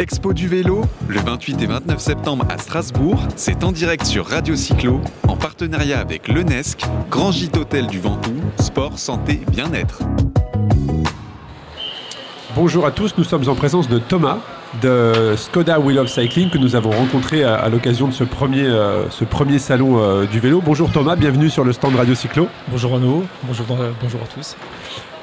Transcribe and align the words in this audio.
Expo 0.00 0.32
du 0.32 0.48
vélo, 0.48 0.80
le 1.08 1.20
28 1.20 1.60
et 1.60 1.66
29 1.66 1.98
septembre 2.00 2.46
à 2.48 2.56
Strasbourg, 2.56 3.20
c'est 3.36 3.64
en 3.64 3.70
direct 3.70 4.06
sur 4.06 4.24
Radio 4.24 4.56
Cyclo, 4.56 5.02
en 5.28 5.36
partenariat 5.36 6.00
avec 6.00 6.26
l'UNESC, 6.28 6.86
Grand 7.10 7.32
Gîte 7.32 7.58
Hôtel 7.58 7.86
du 7.86 8.00
Ventoux, 8.00 8.40
sport, 8.58 8.98
santé, 8.98 9.42
bien-être. 9.50 10.00
Bonjour 12.54 12.86
à 12.86 12.92
tous, 12.92 13.12
nous 13.18 13.24
sommes 13.24 13.46
en 13.46 13.54
présence 13.54 13.90
de 13.90 13.98
Thomas 13.98 14.38
de 14.80 15.34
Skoda 15.36 15.78
Wheel 15.78 15.98
of 15.98 16.08
Cycling 16.08 16.48
que 16.48 16.56
nous 16.56 16.76
avons 16.76 16.92
rencontré 16.92 17.44
à, 17.44 17.68
l'occasion 17.68 18.08
de 18.08 18.14
ce 18.14 18.24
premier, 18.24 18.64
euh, 18.64 19.10
ce 19.10 19.24
premier 19.24 19.58
salon 19.58 19.98
euh, 19.98 20.24
du 20.24 20.40
vélo. 20.40 20.62
Bonjour 20.64 20.90
Thomas, 20.90 21.16
bienvenue 21.16 21.50
sur 21.50 21.62
le 21.62 21.74
stand 21.74 21.94
Radio 21.94 22.14
Cyclo. 22.14 22.48
Bonjour 22.68 22.92
Renaud, 22.92 23.24
bonjour, 23.42 23.66
euh, 23.72 23.90
bonjour 24.00 24.20
à 24.22 24.26
tous. 24.34 24.56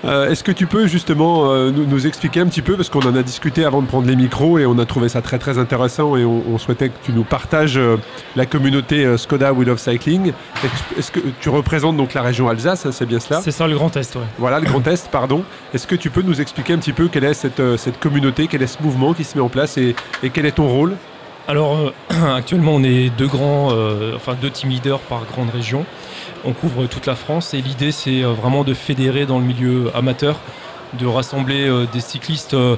Euh, 0.05 0.29
est-ce 0.29 0.43
que 0.43 0.52
tu 0.52 0.68
peux 0.68 0.88
justement 0.88 1.52
euh, 1.52 1.71
nous, 1.71 2.07
expliquer 2.07 2.39
un 2.41 2.46
petit 2.46 2.61
peu, 2.61 2.75
parce 2.75 2.89
qu'on 2.89 3.02
en 3.02 3.16
a 3.16 3.23
discuté 3.23 3.66
avant 3.66 3.82
de 3.82 3.88
prendre 3.88 4.07
les 4.07 4.16
micros 4.16 4.59
et 4.59 4.66
on 4.66 4.77
a 4.77 4.86
trouvé 4.86 5.10
ça 5.10 5.21
très 5.21 5.39
très 5.39 5.57
intéressant 5.57 6.15
et 6.15 6.23
on, 6.23 6.57
souhaitait 6.57 6.89
que 6.89 6.97
tu 7.04 7.11
nous 7.11 7.23
partages 7.23 7.78
euh, 7.78 7.97
la 8.36 8.46
communauté 8.46 9.18
Skoda 9.18 9.54
Wheel 9.54 9.70
of 9.70 9.79
Cycling. 9.79 10.33
Est-ce 10.97 11.11
que 11.11 11.20
tu 11.39 11.50
représentes 11.50 11.97
donc 11.97 12.14
la 12.14 12.21
région 12.21 12.50
Alsace, 12.50 12.86
hein, 12.86 12.92
c'est 12.92 13.06
bien 13.06 13.20
cela? 13.20 13.42
C'est 13.42 13.51
ça 13.51 13.68
le 13.68 13.75
Grand 13.75 13.96
Est, 13.96 14.15
oui. 14.15 14.21
Voilà, 14.37 14.60
le 14.60 14.65
Grand 14.65 14.86
Est, 14.87 15.10
pardon. 15.10 15.43
Est-ce 15.73 15.87
que 15.87 15.96
tu 15.96 16.09
peux 16.09 16.21
nous 16.21 16.42
expliquer 16.42 16.73
un 16.73 16.78
petit 16.78 16.93
peu 16.93 17.07
quelle 17.07 17.23
est 17.23 17.34
cette, 17.34 17.61
cette 17.78 18.00
communauté, 18.00 18.48
quel 18.48 18.61
est 18.61 18.68
ce 18.68 18.82
mouvement 18.82 19.14
qui 19.14 19.23
se 19.23 19.37
met 19.37 19.43
en 19.43 19.50
place 19.50 19.78
et, 19.78 19.95
et 20.23 20.29
quel 20.29 20.45
est 20.45 20.51
ton 20.54 20.68
rôle? 20.68 20.95
Alors 21.47 21.93
actuellement 22.36 22.75
on 22.75 22.83
est 22.83 23.10
deux 23.18 23.28
grands, 23.28 23.71
enfin 24.15 24.36
deux 24.39 24.50
team 24.50 24.69
leaders 24.69 25.00
par 25.00 25.25
grande 25.25 25.50
région 25.50 25.86
on 26.46 26.54
couvre 26.54 26.86
toute 26.87 27.06
la 27.06 27.15
France 27.15 27.54
et 27.54 27.61
l'idée 27.61 27.92
c'est 27.92 28.23
euh, 28.23 28.29
vraiment 28.29 28.64
de 28.64 28.73
fédérer 28.73 29.25
dans 29.25 29.39
le 29.39 29.46
milieu 29.46 29.92
amateur, 29.96 30.39
de 30.93 31.06
rassembler 31.06 31.68
euh, 31.68 31.86
des 31.92 32.00
cyclistes 32.00 32.53
euh, 32.53 32.75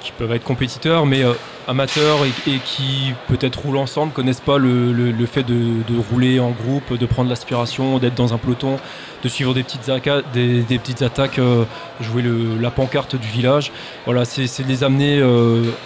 qui 0.00 0.12
peuvent 0.12 0.32
être 0.32 0.42
compétiteurs, 0.42 1.06
mais 1.06 1.22
amateurs 1.68 2.18
et, 2.48 2.58
qui 2.64 3.14
peut-être 3.28 3.60
roulent 3.60 3.76
ensemble, 3.76 4.12
connaissent 4.12 4.40
pas 4.40 4.58
le, 4.58 5.26
fait 5.26 5.44
de, 5.44 5.96
rouler 6.10 6.40
en 6.40 6.50
groupe, 6.50 6.98
de 6.98 7.06
prendre 7.06 7.30
l'aspiration, 7.30 7.98
d'être 7.98 8.16
dans 8.16 8.34
un 8.34 8.36
peloton, 8.36 8.80
de 9.22 9.28
suivre 9.28 9.54
des 9.54 9.62
petites, 9.62 11.02
attaques, 11.02 11.38
jouer 12.00 12.24
la 12.60 12.72
pancarte 12.72 13.14
du 13.14 13.28
village. 13.28 13.70
Voilà, 14.04 14.24
c'est 14.24 14.64
de 14.64 14.68
les 14.68 14.82
amener 14.82 15.22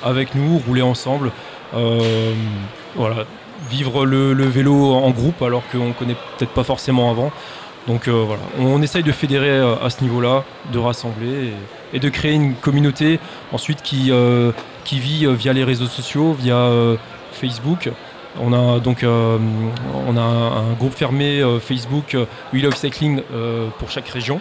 avec 0.03 0.35
nous, 0.35 0.63
rouler 0.67 0.81
ensemble. 0.81 1.31
Voilà, 1.73 3.25
vivre 3.69 4.07
le, 4.07 4.33
vélo 4.45 4.95
en 4.95 5.11
groupe 5.11 5.43
alors 5.43 5.63
qu'on 5.71 5.89
ne 5.89 5.93
connaît 5.93 6.17
peut-être 6.37 6.53
pas 6.53 6.65
forcément 6.65 7.11
avant. 7.11 7.33
Donc 7.87 8.09
euh, 8.09 8.25
voilà, 8.27 8.43
on, 8.59 8.83
essaye 8.83 9.05
de 9.05 9.13
fédérer 9.13 9.49
euh, 9.49 9.77
à 9.81 9.91
ce 9.91 10.03
niveau-là, 10.03 10.45
de 10.73 10.79
rassembler 10.79 11.53
et, 11.93 12.01
de 12.01 12.09
créer 12.09 12.33
une 12.33 12.55
communauté 12.55 13.21
ensuite 13.53 13.81
qui, 13.83 14.11
euh, 14.11 14.51
vit 14.91 15.27
via 15.35 15.53
les 15.53 15.65
réseaux 15.65 15.87
sociaux, 15.87 16.33
via 16.33 16.69
Facebook. 17.33 17.91
On 18.41 18.53
a 18.53 18.81
donc 18.81 19.03
un, 19.03 19.39
groupe 20.79 20.95
fermé 20.95 21.43
Facebook 21.61 22.17
We 22.53 22.63
Love 22.63 22.77
Cycling 22.77 23.23
pour 23.79 23.91
chaque 23.91 24.09
région. 24.09 24.41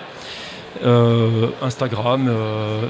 Instagram, 1.63 2.31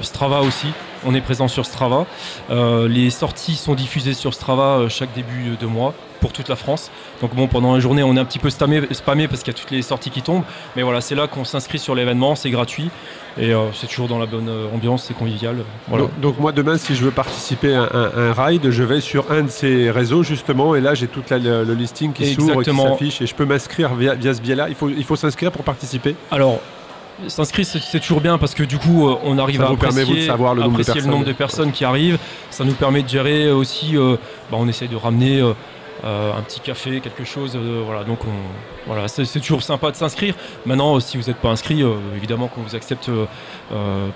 Strava 0.02 0.40
aussi. 0.40 0.68
On 1.04 1.14
est 1.14 1.20
présent 1.20 1.48
sur 1.48 1.66
Strava. 1.66 2.06
les 2.50 3.10
sorties 3.10 3.56
sont 3.56 3.74
diffusées 3.74 4.14
sur 4.14 4.34
Strava 4.34 4.88
chaque 4.88 5.12
début 5.14 5.56
de 5.60 5.66
mois 5.66 5.94
pour 6.20 6.32
toute 6.32 6.48
la 6.48 6.56
France. 6.56 6.90
Donc 7.20 7.34
bon, 7.34 7.46
pendant 7.46 7.74
la 7.74 7.80
journée, 7.80 8.02
on 8.02 8.16
est 8.16 8.20
un 8.20 8.24
petit 8.24 8.38
peu 8.38 8.50
spammé, 8.50 8.80
parce 8.80 9.42
qu'il 9.42 9.52
y 9.52 9.56
a 9.56 9.58
toutes 9.58 9.70
les 9.70 9.82
sorties 9.82 10.10
qui 10.10 10.22
tombent. 10.22 10.44
Mais 10.74 10.82
voilà, 10.82 11.00
c'est 11.00 11.14
là 11.14 11.26
qu'on 11.26 11.44
s'inscrit 11.44 11.78
sur 11.78 11.94
l'événement, 11.94 12.34
c'est 12.34 12.50
gratuit. 12.50 12.90
Et 13.38 13.52
euh, 13.52 13.66
c'est 13.74 13.86
toujours 13.86 14.08
dans 14.08 14.18
la 14.18 14.26
bonne 14.26 14.48
euh, 14.48 14.74
ambiance, 14.74 15.04
c'est 15.04 15.14
convivial. 15.14 15.56
Donc, 16.20 16.38
moi 16.38 16.52
demain, 16.52 16.78
si 16.78 16.94
je 16.94 17.04
veux 17.04 17.10
participer 17.10 17.74
à 17.74 17.88
un, 17.92 18.32
ride, 18.32 18.70
je 18.70 18.82
vais 18.82 19.00
sur 19.00 19.30
un 19.30 19.42
de 19.42 19.50
ces 19.50 19.90
réseaux 19.90 20.22
justement, 20.22 20.74
et 20.74 20.80
là 20.80 20.94
j'ai 20.94 21.06
tout 21.06 21.22
le, 21.30 21.74
listing 21.74 22.12
qui 22.12 22.34
s'ouvre, 22.34 22.62
qui 22.62 22.74
s'affiche, 22.74 23.20
et 23.20 23.26
je 23.26 23.34
peux 23.34 23.44
m'inscrire 23.44 23.94
via, 23.94 24.14
via, 24.14 24.32
ce 24.32 24.40
biais-là. 24.40 24.68
Il 24.70 24.74
faut, 24.74 24.88
il 24.88 25.04
faut 25.04 25.16
s'inscrire 25.16 25.52
pour 25.52 25.64
participer. 25.64 26.16
Alors 26.30 26.60
s'inscrire 27.28 27.66
c'est 27.66 28.00
toujours 28.00 28.20
bien 28.20 28.38
parce 28.38 28.54
que 28.54 28.62
du 28.62 28.78
coup 28.78 29.08
euh, 29.08 29.16
on 29.24 29.38
arrive 29.38 29.62
à 29.62 29.70
apprécier, 29.70 30.04
de 30.04 30.20
savoir 30.20 30.54
le, 30.54 30.62
nombre 30.62 30.78
de, 30.78 31.00
le 31.00 31.06
nombre 31.06 31.24
de 31.24 31.32
personnes 31.32 31.72
qui 31.72 31.84
arrivent 31.84 32.18
ça 32.50 32.64
nous 32.64 32.74
permet 32.74 33.02
de 33.02 33.08
gérer 33.08 33.50
aussi 33.50 33.94
bah, 33.96 34.18
on 34.58 34.68
essaye 34.68 34.88
de 34.88 34.96
ramener 34.96 35.42
euh, 36.04 36.32
un 36.36 36.42
petit 36.42 36.60
café, 36.60 37.00
quelque 37.00 37.24
chose. 37.24 37.56
Euh, 37.56 37.82
voilà, 37.84 38.04
donc 38.04 38.20
voilà, 38.86 39.08
c'est, 39.08 39.24
toujours 39.40 39.62
sympa 39.62 39.90
de 39.90 39.96
s'inscrire. 39.96 40.34
Maintenant, 40.66 41.00
si 41.00 41.16
vous 41.16 41.24
n'êtes 41.24 41.38
pas 41.38 41.48
inscrit, 41.48 41.82
euh, 41.82 41.94
évidemment 42.16 42.48
qu'on 42.48 42.60
vous 42.60 42.76
accepte 42.76 43.10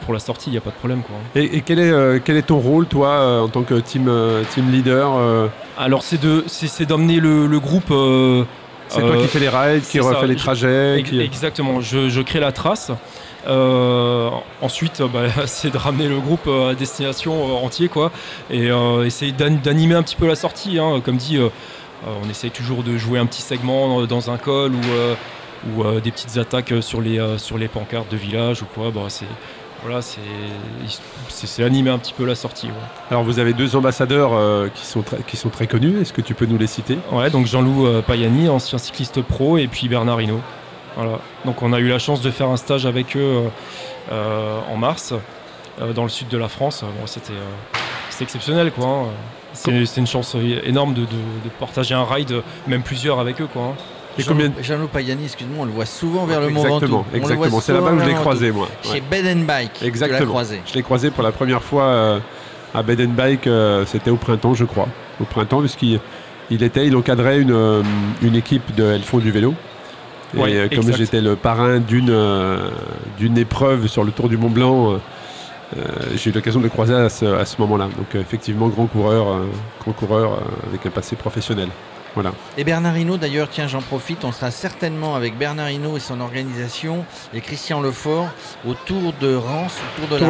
pour 0.02 0.14
la 0.14 0.20
sortie, 0.20 0.50
il 0.50 0.52
n'y 0.52 0.58
a 0.58 0.60
pas 0.60 0.70
de 0.70 0.76
problème. 0.76 1.02
Quoi. 1.02 1.16
Et, 1.34 1.62
quel, 1.62 1.78
est, 1.78 2.24
quel 2.24 2.36
est 2.36 2.42
ton 2.42 2.58
rôle, 2.58 2.86
toi, 2.86 3.42
en 3.42 3.48
tant 3.48 3.62
que 3.62 3.74
team, 3.74 4.10
team 4.50 4.70
leader 4.70 5.48
Alors, 5.78 6.02
c'est, 6.02 6.20
de, 6.20 6.44
c'est, 6.46 6.86
d'emmener 6.86 7.18
le, 7.18 7.58
groupe. 7.58 7.92
C'est 8.90 9.00
toi 9.00 9.16
qui 9.16 9.28
fais 9.28 9.38
les 9.38 9.48
rides, 9.48 9.82
qui 9.82 10.00
refait 10.00 10.26
les 10.26 10.36
trajets. 10.36 11.02
Exactement, 11.20 11.80
je, 11.80 12.08
je, 12.08 12.20
crée 12.20 12.40
la 12.40 12.52
trace. 12.52 12.90
Euh, 13.46 14.30
ensuite, 14.60 15.02
bah, 15.02 15.24
c'est 15.46 15.70
de 15.70 15.78
ramener 15.78 16.08
le 16.08 16.20
groupe 16.20 16.46
euh, 16.46 16.70
à 16.70 16.74
destination 16.74 17.34
euh, 17.34 17.64
entier, 17.64 17.88
quoi, 17.88 18.12
et 18.50 18.70
essayer 19.04 19.32
d'animer 19.32 19.94
un 19.94 20.02
petit 20.02 20.16
peu 20.16 20.26
la 20.26 20.34
sortie. 20.34 20.78
Hein. 20.78 21.00
Comme 21.04 21.16
dit, 21.16 21.38
on 22.06 22.28
essaye 22.28 22.50
toujours 22.50 22.82
de 22.82 22.96
jouer 22.96 23.18
un 23.18 23.26
petit 23.26 23.42
segment 23.42 24.06
dans 24.06 24.30
un 24.30 24.38
col 24.38 24.72
ou, 24.74 25.80
ou 25.80 26.00
des 26.00 26.10
petites 26.10 26.36
attaques 26.38 26.74
sur 26.80 27.00
les, 27.00 27.20
sur 27.38 27.58
les 27.58 27.68
pancartes 27.68 28.10
de 28.10 28.16
village 28.16 28.62
ou 28.62 28.66
quoi. 28.66 28.90
Bah, 28.90 29.02
voilà, 29.82 30.00
c'est 30.02 31.62
animer 31.62 31.90
un 31.90 31.98
petit 31.98 32.12
peu 32.12 32.24
la 32.24 32.34
sortie. 32.34 32.68
Alors 33.10 33.24
vous 33.24 33.38
avez 33.38 33.52
deux 33.52 33.76
ambassadeurs 33.76 34.32
qui, 34.74 34.84
sont 34.84 35.02
qui 35.26 35.36
sont 35.36 35.48
très 35.48 35.66
connus, 35.66 36.00
est-ce 36.00 36.12
que 36.12 36.20
tu 36.20 36.34
peux 36.34 36.46
nous 36.46 36.58
les 36.58 36.66
citer? 36.66 36.98
Ouais, 37.12 37.30
donc 37.30 37.46
Jean-Loup 37.46 38.02
Payani, 38.06 38.48
ancien 38.48 38.78
cycliste 38.78 39.22
pro, 39.22 39.56
et 39.58 39.68
puis 39.68 39.88
Bernard 39.88 40.20
Hinault. 40.20 40.40
Voilà. 40.96 41.18
Donc 41.44 41.62
on 41.62 41.72
a 41.72 41.78
eu 41.78 41.88
la 41.88 41.98
chance 41.98 42.20
de 42.20 42.30
faire 42.30 42.48
un 42.48 42.56
stage 42.56 42.86
avec 42.86 43.16
eux 43.16 43.20
euh, 43.20 43.48
euh, 44.12 44.60
en 44.70 44.76
mars 44.76 45.14
euh, 45.80 45.92
dans 45.92 46.02
le 46.02 46.08
sud 46.08 46.28
de 46.28 46.38
la 46.38 46.48
France. 46.48 46.84
c'était 47.06 47.32
exceptionnel 48.20 48.72
quoi. 48.72 48.86
Hein. 48.86 49.06
C'est 49.52 49.96
une 49.96 50.06
chance 50.06 50.36
énorme 50.64 50.94
de, 50.94 51.06
partager 51.58 51.94
un 51.94 52.04
ride, 52.04 52.42
même 52.66 52.82
plusieurs 52.82 53.18
avec 53.18 53.40
eux 53.40 53.48
quoi. 53.52 53.62
Hein. 53.62 53.74
Et 54.20 54.24
combien 54.24 54.52
Jean-Loup 54.62 54.88
Payani, 54.88 55.24
excuse-moi, 55.24 55.58
on 55.62 55.64
le 55.64 55.72
voit 55.72 55.86
souvent 55.86 56.26
vers 56.26 56.40
le 56.40 56.50
Mont 56.50 56.64
Ventoux. 56.64 57.04
Exactement, 57.14 57.60
c'est 57.60 57.72
là-bas 57.72 57.92
où 57.92 58.00
je 58.00 58.06
l'ai 58.06 58.14
croisé 58.14 58.50
moi. 58.52 58.68
Chez 58.82 59.00
Bed 59.00 59.44
Bike. 59.44 59.82
Exactement. 59.82 60.30
croisé. 60.30 60.60
Je 60.66 60.74
l'ai 60.74 60.82
croisé 60.82 61.10
pour 61.10 61.22
la 61.22 61.32
première 61.32 61.62
fois 61.62 62.20
à 62.74 62.82
Bed 62.82 63.00
Bike, 63.10 63.48
c'était 63.86 64.10
au 64.10 64.16
printemps, 64.16 64.54
je 64.54 64.64
crois. 64.64 64.88
Au 65.20 65.24
printemps, 65.24 65.60
puisqu'il 65.60 66.00
il 66.50 66.62
était, 66.62 66.86
il 66.86 66.96
encadrait 66.96 67.40
une, 67.40 67.84
une 68.22 68.34
équipe 68.34 68.74
de 68.74 68.84
Elles 68.84 69.02
font 69.02 69.18
du 69.18 69.30
vélo. 69.30 69.54
Et 70.36 70.38
euh, 70.38 70.68
comme 70.68 70.92
j'étais 70.94 71.20
le 71.20 71.36
parrain 71.36 71.78
d'une 71.78 72.10
euh, 72.10 72.70
d'une 73.18 73.36
épreuve 73.38 73.88
sur 73.88 74.04
le 74.04 74.12
Tour 74.12 74.28
du 74.28 74.36
Mont 74.36 74.50
Blanc, 74.50 74.92
euh, 74.92 75.80
j'ai 76.14 76.30
eu 76.30 76.32
l'occasion 76.32 76.60
de 76.60 76.64
le 76.64 76.70
croiser 76.70 76.94
à 76.94 77.08
ce, 77.08 77.60
moment-là. 77.60 77.88
Donc 77.96 78.14
effectivement, 78.14 78.68
grand 78.68 78.86
coureur, 78.86 79.40
grand 79.80 79.92
coureur 79.92 80.40
avec 80.68 80.86
un 80.86 80.90
passé 80.90 81.16
professionnel. 81.16 81.68
Voilà. 82.14 82.32
Et 82.58 82.64
Bernard 82.64 82.96
Hinault, 82.96 83.16
d'ailleurs, 83.16 83.48
tiens, 83.50 83.68
j'en 83.68 83.82
profite, 83.82 84.24
on 84.24 84.32
sera 84.32 84.50
certainement 84.50 85.14
avec 85.14 85.38
Bernard 85.38 85.70
Hinault 85.70 85.96
et 85.96 86.00
son 86.00 86.20
organisation 86.20 87.04
et 87.34 87.40
Christian 87.40 87.80
Lefort 87.80 88.28
au 88.66 88.74
Tour 88.74 89.12
de 89.20 89.34
Rance, 89.34 89.78
au 89.78 90.00
Tour 90.00 90.08
de 90.08 90.24
la 90.24 90.26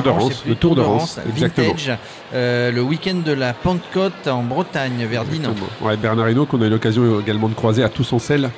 le 0.46 0.54
Tour 0.54 0.74
de 0.74 0.80
Rance, 0.80 1.18
Vintage, 1.26 1.92
le 2.32 2.80
week-end 2.80 3.22
de 3.24 3.32
la 3.32 3.52
Pentecôte 3.52 4.28
en 4.28 4.42
Bretagne, 4.42 5.06
vers 5.06 5.24
Dinan. 5.24 5.54
Ouais, 5.80 5.96
Bernard 5.96 6.30
Hinault, 6.30 6.46
qu'on 6.46 6.60
a 6.62 6.66
eu 6.66 6.70
l'occasion 6.70 7.20
également 7.20 7.48
de 7.48 7.54
croiser 7.54 7.82
à 7.82 7.88
Toussaint-Celle 7.88 8.50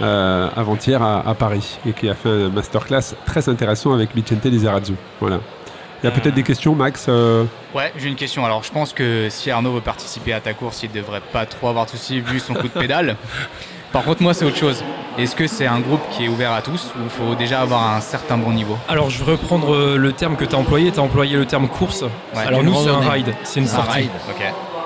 euh, 0.00 0.48
avant-hier 0.54 1.02
à, 1.02 1.34
Paris 1.34 1.78
et 1.84 1.92
qui 1.92 2.08
a 2.08 2.14
fait 2.14 2.28
un 2.28 2.50
masterclass 2.50 3.16
très 3.26 3.48
intéressant 3.48 3.92
avec 3.92 4.14
Vicente 4.14 4.44
Lizarazu. 4.44 4.94
Voilà. 5.20 5.40
Il 6.02 6.06
y 6.06 6.08
a 6.08 6.12
peut-être 6.12 6.34
des 6.34 6.44
questions, 6.44 6.74
Max 6.76 7.06
euh 7.08 7.44
Ouais, 7.74 7.92
j'ai 7.96 8.08
une 8.08 8.14
question. 8.14 8.44
Alors, 8.44 8.62
je 8.62 8.70
pense 8.70 8.92
que 8.92 9.26
si 9.30 9.50
Arnaud 9.50 9.72
veut 9.72 9.80
participer 9.80 10.32
à 10.32 10.40
ta 10.40 10.54
course, 10.54 10.82
il 10.84 10.90
ne 10.90 10.94
devrait 10.94 11.20
pas 11.32 11.44
trop 11.44 11.68
avoir 11.68 11.86
de 11.86 11.90
soucis 11.90 12.20
vu 12.20 12.38
son 12.38 12.54
coup 12.54 12.68
de 12.68 12.78
pédale. 12.78 13.16
Par 13.92 14.04
contre, 14.04 14.22
moi, 14.22 14.32
c'est 14.32 14.44
autre 14.44 14.56
chose. 14.56 14.84
Est-ce 15.18 15.34
que 15.34 15.46
c'est 15.46 15.66
un 15.66 15.80
groupe 15.80 16.02
qui 16.10 16.26
est 16.26 16.28
ouvert 16.28 16.52
à 16.52 16.62
tous 16.62 16.92
ou 16.94 17.02
il 17.04 17.10
faut 17.10 17.34
déjà 17.34 17.62
avoir 17.62 17.94
un 17.96 18.00
certain 18.00 18.36
bon 18.36 18.52
niveau? 18.52 18.78
Alors, 18.88 19.10
je 19.10 19.24
veux 19.24 19.32
reprendre 19.32 19.74
euh, 19.74 19.96
le 19.96 20.12
terme 20.12 20.36
que 20.36 20.44
tu 20.44 20.54
as 20.54 20.58
employé. 20.58 20.92
Tu 20.92 21.00
as 21.00 21.02
employé 21.02 21.36
le 21.36 21.46
terme 21.46 21.68
course. 21.68 22.04
Alors, 22.36 22.62
nous, 22.62 22.74
c'est 22.74 22.90
un 22.90 23.00
ride. 23.00 23.34
C'est 23.42 23.60
une 23.60 23.66
sortie. 23.66 24.10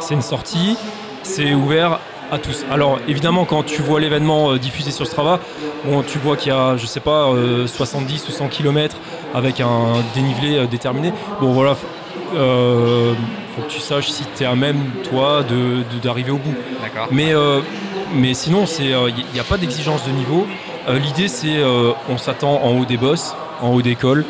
C'est 0.00 0.15
une 0.15 0.23
sortie. 0.23 0.76
C'est 1.25 1.53
ouvert 1.53 1.99
à 2.32 2.38
tous. 2.38 2.64
Alors 2.70 2.99
évidemment 3.06 3.44
quand 3.44 3.62
tu 3.62 3.82
vois 3.82 4.00
l'événement 4.00 4.52
euh, 4.52 4.58
diffusé 4.58 4.90
sur 4.90 5.06
Strava, 5.06 5.38
bon 5.84 6.02
tu 6.02 6.19
vois 6.19 6.37
qu'il 6.37 6.50
y 6.50 6.56
a 6.56 6.79
je 6.79 6.87
sais 6.87 7.00
pas 7.00 7.31
70 7.67 8.25
euh, 8.25 8.29
ou 8.29 8.32
100 8.32 8.49
km 8.49 8.96
avec 9.34 9.61
un 9.61 10.02
dénivelé 10.14 10.56
euh, 10.56 10.67
déterminé. 10.67 11.12
Bon 11.43 11.52
voilà, 11.52 11.75
faut 11.75 13.62
que 13.62 13.69
tu 13.69 13.81
saches 13.81 14.08
si 14.08 14.25
tu 14.34 14.44
es 14.44 14.46
à 14.46 14.55
même 14.55 14.81
toi 15.11 15.44
d'arriver 16.02 16.31
au 16.31 16.38
bout. 16.38 16.55
Mais 17.11 17.34
mais 18.14 18.32
sinon 18.32 18.64
c'est 18.64 18.87
il 18.87 19.26
n'y 19.34 19.40
a 19.40 19.44
pas 19.44 19.58
d'exigence 19.58 20.06
de 20.06 20.12
niveau. 20.12 20.46
L'idée 20.88 21.29
c'est 21.29 21.62
on 22.08 22.17
s'attend 22.17 22.62
en 22.62 22.79
haut 22.79 22.87
des 22.87 22.96
bosses, 22.96 23.37
en 23.61 23.75
haut 23.75 23.82
des 23.82 23.94
cols. 23.94 24.25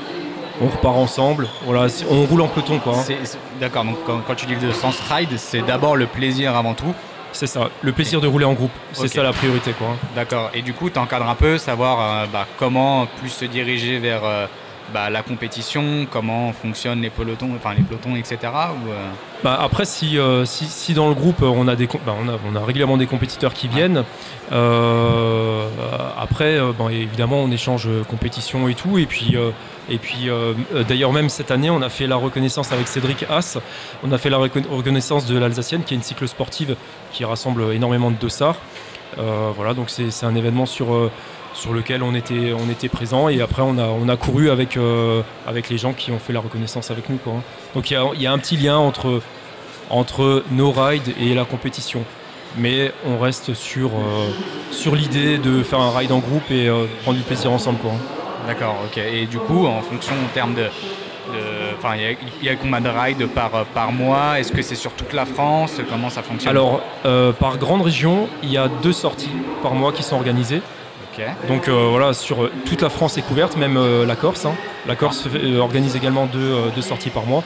on 0.61 0.67
repart 0.67 0.97
ensemble. 0.97 1.47
Voilà, 1.67 1.87
on 2.11 2.25
roule 2.25 2.41
en 2.41 2.49
peloton 2.49 2.81
quoi. 2.81 2.97
Hein. 2.99 3.15
D'accord, 3.61 3.85
donc 3.85 3.99
quand, 4.05 4.35
tu 4.35 4.47
dis 4.47 4.57
le 4.61 4.73
sens 4.73 4.99
ride, 5.09 5.37
c'est 5.37 5.63
d'abord 5.63 5.95
le 5.95 6.07
plaisir 6.07 6.57
avant 6.57 6.75
tout. 6.75 6.93
C'est 7.33 7.47
ça, 7.47 7.71
le 7.81 7.93
plaisir 7.93 8.21
de 8.21 8.27
rouler 8.27 8.45
en 8.45 8.53
groupe, 8.53 8.73
c'est 8.93 9.09
ça 9.09 9.23
la 9.23 9.33
priorité 9.33 9.73
quoi. 9.73 9.97
D'accord, 10.15 10.51
et 10.55 10.63
du 10.63 10.75
coup 10.75 10.91
tu 10.91 10.99
encadres 10.99 11.29
un 11.29 11.35
peu, 11.35 11.59
savoir 11.59 12.29
bah, 12.29 12.47
comment 12.59 13.07
plus 13.07 13.31
se 13.31 13.45
diriger 13.47 13.99
vers 13.99 14.49
bah, 14.93 15.11
la 15.11 15.23
compétition, 15.23 16.07
comment 16.11 16.53
fonctionnent 16.53 17.01
les 17.01 17.11
pelotons, 17.11 17.51
enfin 17.57 17.75
les 17.75 17.83
pelotons, 17.83 18.15
etc. 18.17 18.39
Ou, 18.43 18.91
euh 18.91 19.11
bah, 19.43 19.59
après, 19.61 19.85
si, 19.85 20.19
euh, 20.19 20.45
si, 20.45 20.67
si, 20.67 20.95
dans 20.95 21.09
le 21.09 21.15
groupe 21.15 21.43
on 21.43 21.67
a, 21.67 21.77
des, 21.77 21.87
bah, 21.87 22.15
on 22.21 22.29
a, 22.29 22.39
on 22.51 22.55
a 22.55 22.65
régulièrement 22.65 22.97
des 22.97 23.07
compétiteurs 23.07 23.55
qui 23.55 23.69
viennent, 23.69 24.05
euh, 24.53 25.67
après, 26.19 26.61
bon, 26.77 26.89
évidemment, 26.89 27.39
on 27.43 27.51
échange 27.51 27.89
compétition 28.09 28.69
et 28.69 28.75
tout. 28.75 28.99
Et 28.99 29.07
puis, 29.07 29.37
et 29.89 29.99
puis 29.99 30.29
d'ailleurs, 30.89 31.13
même 31.13 31.29
cette 31.29 31.51
année, 31.51 31.71
on 31.71 31.83
a 31.83 31.89
fait 31.89 32.07
la 32.07 32.17
reconnaissance 32.17 32.71
avec 32.73 32.87
Cédric 32.87 33.25
Haas. 33.29 33.59
On 34.05 34.13
a 34.13 34.19
fait 34.19 34.31
la 34.31 34.39
reconnaissance 34.39 35.27
de 35.27 35.39
l'Alsacienne, 35.39 35.83
qui 35.85 35.95
est 35.95 35.97
une 35.97 36.03
cycle 36.03 36.29
sportive 36.29 36.77
qui 37.13 37.25
rassemble 37.25 37.73
énormément 37.73 38.11
de 38.11 38.17
dossards. 38.17 38.61
voilà, 39.17 39.75
donc 39.75 39.91
c'est 39.91 40.27
un 40.27 40.35
événement 40.35 40.67
sur 40.67 41.11
sur 41.55 41.73
lequel 41.73 42.03
on 42.03 42.15
était, 42.15 42.53
on 42.53 42.71
était 42.71 42.89
présent 42.89 43.29
et 43.29 43.41
après 43.41 43.63
on 43.63 43.79
a, 43.79 43.87
on 43.87 44.09
a 44.09 44.17
couru 44.17 44.51
avec, 44.51 44.77
euh, 44.77 45.23
avec 45.47 45.69
les 45.69 45.79
gens 45.79 45.93
qui 45.93 46.11
ont 46.11 46.19
fait 46.19 46.33
la 46.33 46.41
reconnaissance 46.41 46.91
avec 46.91 47.09
nous. 47.09 47.17
Quoi. 47.17 47.35
Donc 47.75 47.91
il 47.91 47.99
y, 48.17 48.23
y 48.23 48.27
a, 48.27 48.33
un 48.33 48.39
petit 48.39 48.57
lien 48.57 48.77
entre, 48.77 49.21
entre 49.91 50.45
nos 50.51 50.71
rides 50.71 51.15
et 51.21 51.35
la 51.35 51.45
compétition. 51.45 52.05
Mais 52.59 52.93
on 53.07 53.19
reste 53.19 53.55
sur, 53.55 53.91
euh, 53.91 54.31
sur 54.71 54.95
l'idée 54.95 55.39
de 55.39 55.63
faire 55.63 55.81
un 55.81 55.97
ride 55.97 56.13
en 56.13 56.19
groupe 56.19 56.51
et 56.51 56.69
euh, 56.69 56.85
prendre 57.03 57.17
du 57.17 57.25
plaisir 57.25 57.51
ensemble. 57.51 57.79
Quoi. 57.79 57.93
D'accord, 58.47 58.77
ok. 58.85 58.99
Et 58.99 59.25
du 59.25 59.39
coup, 59.39 59.67
en 59.67 59.81
fonction 59.81 60.15
en 60.15 60.35
termes 60.35 60.55
de. 60.55 60.67
Enfin, 61.79 61.97
il 61.97 62.47
y, 62.47 62.49
a 62.51 62.57
combien 62.57 62.81
de 62.81 62.91
rides 62.91 63.27
par, 63.29 63.51
par 63.75 63.91
mois? 63.91 64.39
Est-ce 64.39 64.53
que 64.53 64.61
c'est 64.61 64.75
sur 64.75 64.93
toute 64.93 65.15
la 65.15 65.25
France? 65.25 65.81
Comment 65.89 66.11
ça 66.11 66.23
fonctionne? 66.23 66.51
Alors, 66.51 66.83
par 67.41 67.57
grande 67.57 67.81
région, 67.81 68.29
il 68.43 68.53
y 68.53 68.59
a 68.59 68.69
deux 68.69 68.93
sorties 68.93 69.31
par 69.63 69.73
mois 69.75 69.93
qui 69.93 70.03
sont 70.03 70.17
organisées. 70.17 70.61
Donc 71.49 71.69
euh, 71.69 71.89
voilà, 71.91 72.15
sur 72.15 72.45
euh, 72.45 72.53
toute 72.67 72.83
la 72.83 72.89
France 72.89 73.19
est 73.19 73.23
couverte, 73.23 73.57
même 73.57 73.77
euh, 73.77 74.07
la 74.07 74.17
Corse. 74.17 74.47
Hein. 74.47 74.55
La 74.87 74.97
Corse 74.97 75.29
organise 75.59 75.97
également 75.97 76.27
deux, 76.27 76.83
sorties 76.83 77.11
par 77.11 77.27
mois. 77.27 77.45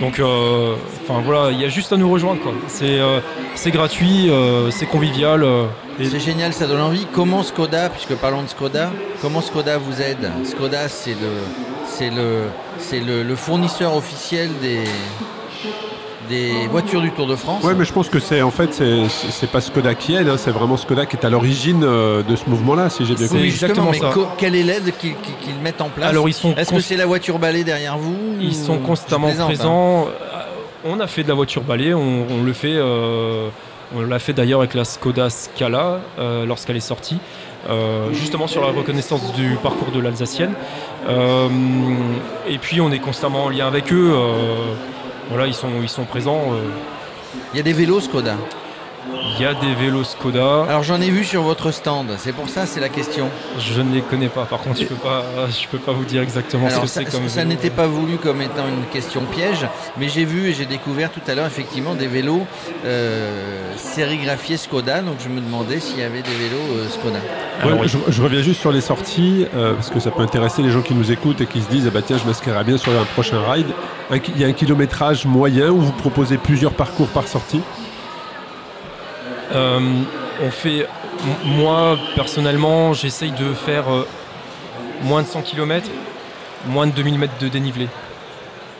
Donc 0.00 0.20
enfin 0.20 1.20
voilà, 1.24 1.50
il 1.50 1.60
y 1.60 1.64
a 1.64 1.68
juste 1.68 1.92
à 1.92 1.96
nous 1.96 2.10
rejoindre 2.10 2.40
C'est 2.68 3.70
gratuit, 3.70 4.30
c'est 4.70 4.86
convivial. 4.86 5.46
C'est 6.02 6.20
génial, 6.20 6.54
ça 6.54 6.66
donne 6.66 6.80
envie. 6.80 7.06
Comment 7.12 7.42
Skoda, 7.42 7.90
puisque 7.90 8.14
parlons 8.14 8.42
de 8.42 8.48
Skoda, 8.48 8.90
comment 9.20 9.42
Skoda 9.42 9.76
vous 9.76 10.00
aide? 10.00 10.30
Skoda 10.44 10.88
c'est 10.88 11.14
le, 12.10 13.22
le 13.22 13.36
fournisseur 13.36 13.94
officiel 13.94 14.48
des, 14.62 14.84
des 16.28 16.66
voitures 16.70 17.00
du 17.00 17.10
Tour 17.10 17.26
de 17.26 17.36
France. 17.36 17.62
Oui, 17.64 17.72
mais 17.76 17.84
je 17.84 17.92
pense 17.92 18.08
que 18.08 18.18
c'est 18.18 18.42
en 18.42 18.50
fait 18.50 18.82
c'est 19.08 19.50
pas 19.50 19.60
Skoda 19.60 19.94
qui 19.94 20.14
aide, 20.14 20.28
hein, 20.28 20.36
c'est 20.36 20.50
vraiment 20.50 20.76
Skoda 20.76 21.06
qui 21.06 21.16
est 21.16 21.24
à 21.24 21.30
l'origine 21.30 21.82
euh, 21.84 22.22
de 22.22 22.36
ce 22.36 22.48
mouvement-là, 22.48 22.90
si 22.90 23.04
j'ai 23.04 23.14
bien 23.14 23.28
compris. 23.28 23.46
Exactement 23.46 23.90
mais 23.90 24.00
quelle 24.36 24.54
est 24.54 24.62
l'aide 24.62 24.92
qu'ils 24.98 25.60
mettent 25.62 25.80
en 25.80 25.88
place 25.88 26.08
Alors 26.08 26.28
ils 26.28 26.34
sont. 26.34 26.54
Est-ce 26.56 26.72
que 26.72 26.80
c'est 26.80 26.96
la 26.96 27.06
voiture 27.06 27.38
balai 27.38 27.64
derrière 27.64 27.98
vous 27.98 28.16
Ils 28.40 28.54
sont 28.54 28.78
constamment 28.78 29.28
hein. 29.28 29.44
présents. 29.44 30.06
Euh, 30.06 30.44
on 30.84 31.00
a 31.00 31.06
fait 31.06 31.24
de 31.24 31.28
la 31.28 31.34
voiture 31.34 31.62
balai, 31.62 31.92
on, 31.94 32.42
le 32.44 32.52
fait. 32.52 32.76
Euh, 32.76 33.48
on 33.96 34.02
l'a 34.02 34.18
fait 34.18 34.32
d'ailleurs 34.32 34.60
avec 34.60 34.74
la 34.74 34.84
Skoda 34.84 35.30
Scala 35.30 36.00
lorsqu'elle 36.46 36.76
est 36.76 36.80
sortie. 36.80 37.18
justement 38.12 38.46
sur 38.46 38.62
la 38.62 38.68
reconnaissance 38.68 39.32
du 39.32 39.56
parcours 39.62 39.90
de 39.90 40.00
l'Alsacienne. 40.00 40.54
et 41.08 42.58
puis 42.58 42.80
on 42.80 42.92
est 42.92 43.00
constamment 43.00 43.44
en 43.44 43.48
lien 43.48 43.66
avec 43.66 43.92
eux. 43.92 44.12
Voilà, 45.28 45.46
ils 45.46 45.54
sont, 45.54 45.82
ils 45.82 45.88
sont 45.88 46.04
présents. 46.04 46.52
Euh. 46.52 46.70
Il 47.52 47.56
y 47.56 47.60
a 47.60 47.62
des 47.62 47.72
vélos 47.72 48.00
Skoda 48.00 48.36
il 49.38 49.42
y 49.42 49.46
a 49.46 49.54
des 49.54 49.74
vélos 49.74 50.04
Skoda. 50.04 50.64
Alors 50.68 50.82
j'en 50.82 51.00
ai 51.00 51.10
vu 51.10 51.24
sur 51.24 51.42
votre 51.42 51.70
stand, 51.70 52.08
c'est 52.18 52.32
pour 52.32 52.48
ça 52.48 52.66
c'est 52.66 52.80
la 52.80 52.88
question. 52.88 53.28
Je 53.58 53.80
ne 53.80 53.94
les 53.94 54.00
connais 54.00 54.28
pas, 54.28 54.44
par 54.44 54.60
contre 54.60 54.80
je 54.80 54.86
peux 54.86 54.96
pas, 54.96 55.22
je 55.48 55.66
peux 55.68 55.78
pas 55.78 55.92
vous 55.92 56.04
dire 56.04 56.22
exactement 56.22 56.68
ce 56.68 56.80
que 56.80 56.86
c'est 56.86 57.04
comme 57.04 57.28
Ça 57.28 57.44
n'était 57.44 57.70
pas 57.70 57.86
voulu 57.86 58.16
comme 58.16 58.42
étant 58.42 58.66
une 58.68 58.86
question 58.92 59.22
piège, 59.22 59.66
mais 59.96 60.08
j'ai 60.08 60.24
vu 60.24 60.48
et 60.48 60.52
j'ai 60.54 60.66
découvert 60.66 61.10
tout 61.10 61.20
à 61.28 61.34
l'heure 61.34 61.46
effectivement 61.46 61.94
des 61.94 62.08
vélos 62.08 62.46
euh, 62.84 63.72
sérigraphiés 63.76 64.56
Skoda, 64.56 65.02
donc 65.02 65.16
je 65.22 65.28
me 65.28 65.40
demandais 65.40 65.78
s'il 65.78 66.00
y 66.00 66.02
avait 66.02 66.22
des 66.22 66.30
vélos 66.30 66.76
euh, 66.76 66.88
Skoda. 66.88 67.18
Alors, 67.62 67.86
je, 67.86 68.22
reviens 68.22 68.42
juste 68.42 68.60
sur 68.60 68.70
les 68.70 68.80
sorties, 68.80 69.46
euh, 69.54 69.74
parce 69.74 69.90
que 69.90 70.00
ça 70.00 70.10
peut 70.10 70.22
intéresser 70.22 70.62
les 70.62 70.70
gens 70.70 70.82
qui 70.82 70.94
nous 70.94 71.10
écoutent 71.10 71.40
et 71.40 71.46
qui 71.46 71.60
se 71.60 71.68
disent 71.68 71.86
ah 71.86 71.90
bah 71.92 72.02
tiens 72.04 72.18
je 72.18 72.24
m'inscrirai 72.24 72.62
bien 72.64 72.78
sur 72.78 72.92
un 72.92 73.04
prochain 73.04 73.40
ride. 73.50 73.66
Il 74.10 74.40
y 74.40 74.44
a 74.44 74.48
un 74.48 74.52
kilométrage 74.52 75.26
moyen 75.26 75.70
où 75.70 75.80
vous 75.80 75.92
proposez 75.92 76.38
plusieurs 76.38 76.72
parcours 76.72 77.08
par 77.08 77.28
sortie? 77.28 77.60
On 80.42 80.50
fait, 80.50 80.86
moi 81.44 81.98
personnellement, 82.14 82.92
j'essaye 82.92 83.32
de 83.32 83.52
faire 83.52 83.92
euh, 83.92 84.06
moins 85.02 85.22
de 85.22 85.28
100 85.28 85.42
km, 85.42 85.88
moins 86.66 86.86
de 86.86 86.92
2000 86.92 87.18
mètres 87.18 87.38
de 87.40 87.48
dénivelé. 87.48 87.88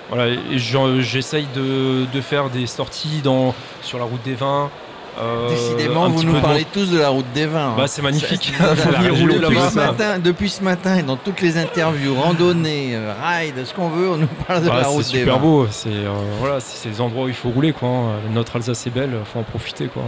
Voilà, 0.09 0.35
j'essaye 1.01 1.47
de, 1.55 2.21
faire 2.23 2.49
des 2.49 2.67
sorties 2.67 3.21
dans, 3.23 3.55
sur 3.83 3.99
la 3.99 4.05
route 4.05 4.23
des 4.25 4.35
vins. 4.35 4.71
Euh, 5.21 5.49
Décidément, 5.49 6.09
vous 6.09 6.23
nous 6.23 6.41
parlez 6.41 6.65
tous 6.65 6.91
de 6.91 6.99
la 6.99 7.09
route 7.09 7.31
des 7.35 7.45
vins. 7.47 7.75
Bah, 7.77 7.89
c'est 7.89 8.03
magnifique. 8.03 8.53
depuis, 8.61 9.59
ce 9.71 9.75
matin, 9.75 10.19
depuis 10.19 10.49
ce 10.49 10.63
matin, 10.63 10.97
et 10.97 11.03
dans 11.03 11.17
toutes 11.17 11.43
les 11.43 11.59
interviews, 11.59 12.15
randonnées, 12.15 12.97
ride, 13.23 13.67
ce 13.67 13.75
qu'on 13.75 13.89
veut, 13.89 14.11
on 14.11 14.17
nous 14.17 14.29
parle 14.47 14.63
de 14.63 14.69
bah, 14.69 14.81
la 14.81 14.89
route 14.89 14.99
des 14.99 15.03
vins. 15.03 15.11
C'est 15.11 15.19
super 15.19 15.41
beau. 15.41 15.67
C'est 15.71 15.91
voilà, 16.39 16.61
c'est 16.61 16.89
les 16.89 17.01
endroits 17.01 17.25
où 17.25 17.29
il 17.29 17.35
faut 17.35 17.51
rouler. 17.51 17.73
Quoi. 17.73 17.89
Hein. 17.89 18.13
Notre 18.33 18.57
Alsace 18.57 18.87
est 18.87 18.91
belle, 18.91 19.11
il 19.13 19.27
faut 19.31 19.41
en 19.41 19.45
profiter. 19.45 19.89
Quoi. 19.89 20.05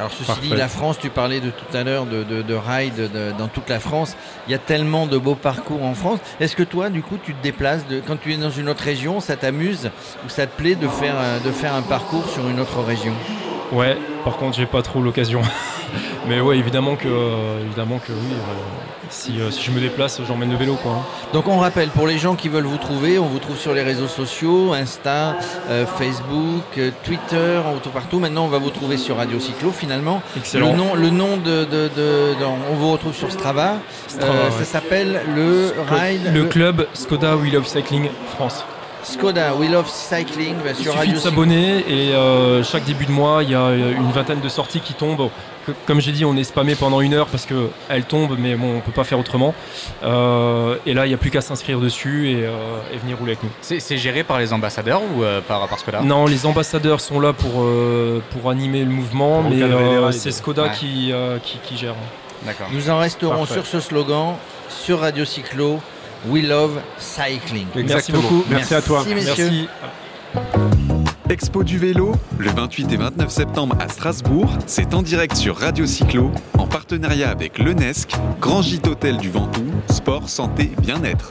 Alors 0.00 0.12
ceci 0.12 0.40
dit, 0.40 0.48
la 0.48 0.68
France, 0.68 0.98
tu 0.98 1.10
parlais 1.10 1.40
de 1.40 1.50
tout 1.50 1.76
à 1.76 1.84
l'heure 1.84 2.06
de, 2.06 2.24
de, 2.24 2.54
ride 2.54 3.10
dans 3.36 3.48
toute 3.48 3.68
la 3.68 3.80
France. 3.80 4.16
Il 4.48 4.50
y 4.50 4.54
a 4.54 4.58
tellement 4.58 5.06
de 5.06 5.18
beaux 5.18 5.34
parcours 5.34 5.84
en 5.84 5.92
France. 5.92 6.20
Est-ce 6.40 6.56
que 6.56 6.62
toi, 6.62 6.88
du 6.88 7.02
coup, 7.02 7.18
tu 7.22 7.34
te 7.34 7.42
déplaces 7.42 7.86
de, 7.86 8.00
quand 8.00 8.16
tu 8.18 8.32
es 8.32 8.38
dans 8.38 8.48
une 8.48 8.70
autre 8.70 8.82
région, 8.82 9.20
ça 9.20 9.36
t'amuse 9.36 9.90
ou 10.24 10.30
ça 10.30 10.46
te 10.46 10.56
plaît 10.56 10.74
de 10.74 10.88
faire, 10.88 11.16
de 11.44 11.50
faire 11.50 11.74
un 11.74 11.82
parcours 11.82 12.26
sur 12.30 12.48
une 12.48 12.60
autre 12.60 12.80
région? 12.80 13.12
Ouais, 13.72 13.98
par 14.24 14.38
contre, 14.38 14.56
j'ai 14.56 14.64
pas 14.64 14.80
trop 14.80 15.02
l'occasion. 15.02 15.42
Mais 16.28 16.40
ouais, 16.40 16.58
évidemment 16.58 16.96
que, 16.96 17.08
euh, 17.08 17.64
évidemment 17.64 17.98
que 17.98 18.12
oui. 18.12 18.32
Euh, 18.32 19.40
euh, 19.40 19.50
si, 19.50 19.62
je 19.62 19.70
me 19.72 19.80
déplace, 19.80 20.20
j'emmène 20.26 20.50
le 20.50 20.56
vélo. 20.56 20.76
Quoi. 20.76 20.92
Hein. 20.92 21.02
Donc 21.32 21.48
on 21.48 21.58
rappelle, 21.58 21.88
pour 21.88 22.06
les 22.06 22.18
gens 22.18 22.36
qui 22.36 22.48
veulent 22.48 22.64
vous 22.64 22.78
trouver, 22.78 23.18
on 23.18 23.26
vous 23.26 23.40
trouve 23.40 23.58
sur 23.58 23.74
les 23.74 23.82
réseaux 23.82 24.06
sociaux, 24.06 24.72
Insta, 24.72 25.36
Facebook, 25.98 26.80
Twitter, 27.02 27.60
on 27.66 27.72
vous 27.72 27.80
trouve 27.80 27.92
partout. 27.92 28.20
Maintenant, 28.20 28.44
on 28.44 28.48
va 28.48 28.58
vous 28.58 28.70
trouver 28.70 28.96
sur 28.96 29.16
Radio 29.16 29.40
Cyclo 29.40 29.72
finalement. 29.72 30.22
Excellent. 30.36 30.70
Le 30.70 30.76
nom, 30.76 30.94
le 30.94 31.10
nom 31.10 31.36
de, 31.38 31.66
On 32.70 32.74
vous 32.74 32.92
retrouve 32.92 33.14
sur 33.14 33.32
Strava. 33.32 33.78
Ça 34.06 34.64
s'appelle 34.64 35.22
le 35.34 35.72
Ride. 35.90 36.32
Le, 36.32 36.44
club 36.44 36.86
Skoda 36.94 37.36
We 37.36 37.52
Love 37.52 37.66
Cycling 37.66 38.08
France. 38.34 38.64
Skoda, 39.02 39.54
We 39.54 39.70
Love 39.70 39.88
Cycling 39.88 40.56
bah, 40.64 40.74
sur 40.74 40.92
Il 40.92 40.98
suffit 40.98 41.12
de 41.12 41.18
s'abonner 41.18 41.84
et 41.88 42.14
euh, 42.14 42.62
chaque 42.62 42.84
début 42.84 43.06
de 43.06 43.12
mois, 43.12 43.42
il 43.42 43.50
y 43.50 43.54
a 43.54 43.70
une 43.70 44.10
vingtaine 44.10 44.40
de 44.40 44.48
sorties 44.48 44.80
qui 44.80 44.94
tombent. 44.94 45.30
Comme 45.86 46.00
j'ai 46.00 46.12
dit, 46.12 46.24
on 46.24 46.36
est 46.36 46.44
spammé 46.44 46.74
pendant 46.74 47.00
une 47.00 47.14
heure 47.14 47.26
parce 47.26 47.46
qu'elles 47.46 48.04
tombent, 48.04 48.36
mais 48.38 48.56
bon, 48.56 48.76
on 48.76 48.80
peut 48.80 48.92
pas 48.92 49.04
faire 49.04 49.18
autrement. 49.18 49.54
Euh, 50.02 50.76
et 50.86 50.94
là, 50.94 51.06
il 51.06 51.10
n'y 51.10 51.14
a 51.14 51.18
plus 51.18 51.30
qu'à 51.30 51.42
s'inscrire 51.42 51.78
dessus 51.78 52.34
euh, 52.34 52.80
et, 52.92 52.98
venir 52.98 53.18
rouler 53.18 53.32
avec 53.32 53.42
nous. 53.44 53.50
C'est 53.60 53.98
géré 53.98 54.24
par 54.24 54.38
les 54.38 54.52
ambassadeurs 54.52 55.02
ou 55.02 55.22
par, 55.46 55.68
par, 55.68 55.78
Skoda? 55.78 56.00
Non, 56.02 56.26
les 56.26 56.46
ambassadeurs 56.46 57.00
sont 57.00 57.20
là 57.20 57.32
pour, 57.32 57.64
pour 58.30 58.50
animer 58.50 58.84
le 58.84 58.90
mouvement, 58.90 59.42
mais 59.42 59.60
c'est 60.12 60.32
Skoda 60.32 60.70
qui, 60.70 61.12
qui, 61.42 61.76
gère. 61.76 61.94
Nous 62.72 62.90
en 62.90 62.98
resterons 62.98 63.46
sur 63.46 63.66
ce 63.66 63.80
slogan, 63.80 64.34
sur 64.68 65.00
Radio 65.00 65.24
Cyclo. 65.24 65.80
We 66.26 66.42
Love 66.46 66.80
Cycling. 66.98 67.66
Merci 67.74 68.12
beaucoup. 68.12 68.44
Merci, 68.50 68.74
à 68.74 68.82
toi. 68.82 69.04
Merci. 69.08 69.68
Expo 71.28 71.62
du 71.62 71.78
vélo, 71.78 72.12
le 72.38 72.50
28 72.50 72.92
et 72.92 72.96
29 72.96 73.30
septembre 73.30 73.76
à 73.78 73.88
Strasbourg, 73.88 74.50
c'est 74.66 74.94
en 74.94 75.02
direct 75.02 75.36
sur 75.36 75.56
Radio 75.56 75.86
Cyclo, 75.86 76.32
en 76.58 76.66
partenariat 76.66 77.30
avec 77.30 77.58
l'UNESC, 77.58 78.10
Grand 78.40 78.62
Gîte 78.62 78.88
Hôtel 78.88 79.16
du 79.16 79.30
Ventoux, 79.30 79.70
Sport, 79.88 80.28
Santé, 80.28 80.72
Bien-être. 80.82 81.30